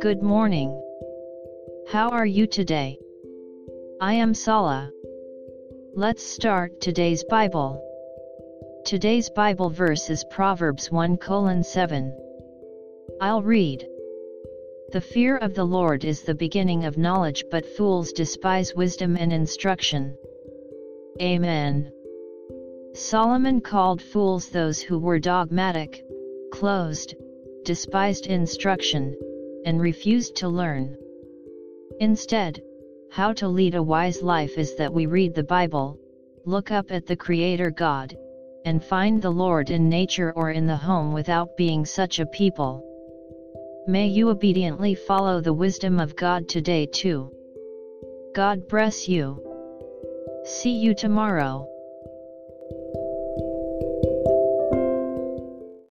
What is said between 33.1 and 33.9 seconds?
how to lead a